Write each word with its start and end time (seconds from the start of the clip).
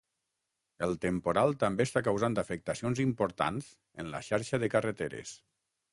El 0.85 0.95
temporal 1.03 1.53
també 1.65 1.85
està 1.89 2.03
causant 2.09 2.39
afectacions 2.43 3.03
importants 3.05 3.69
en 4.05 4.11
la 4.15 4.23
xarxa 4.31 4.65
de 4.65 4.75
carreteres. 4.77 5.37